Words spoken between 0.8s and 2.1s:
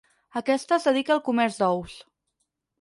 dedica al comerç d'ous.